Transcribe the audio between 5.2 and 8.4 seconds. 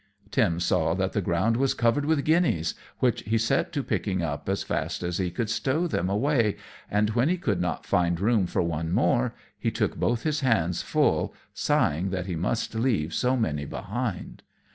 could stow them away, and when he could not find